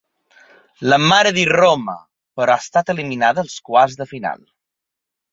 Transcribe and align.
La 0.91 0.97
Mare 1.01 1.31
di 1.35 1.43
Roma, 1.49 1.93
però, 2.39 2.53
ha 2.55 2.63
estat 2.65 2.89
eliminada 2.93 3.43
als 3.43 3.59
quarts 3.69 3.99
de 4.01 4.09
final. 4.15 4.41